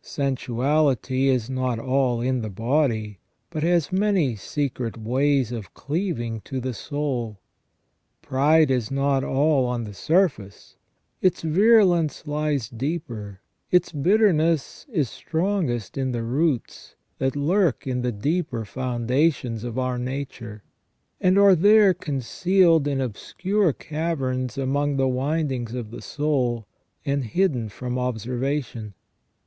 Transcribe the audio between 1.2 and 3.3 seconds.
is not all in the body,